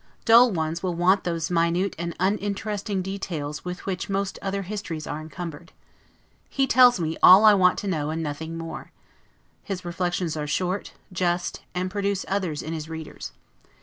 [0.25, 5.21] Dull ones will want those minute and uninteresting details with which most other histories are
[5.21, 5.73] encumbered.
[6.49, 8.91] He tells me all I want to know, and nothing more.
[9.61, 13.31] His reflections are short, just, and produce others in his readers.